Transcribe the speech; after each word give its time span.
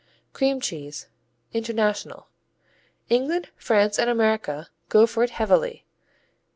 Cream 0.33 0.59
cheese 0.59 1.05
International 1.53 2.25
England, 3.09 3.49
France 3.55 3.99
and 3.99 4.09
America 4.09 4.67
go 4.89 5.05
for 5.05 5.21
it 5.23 5.29
heavily. 5.29 5.85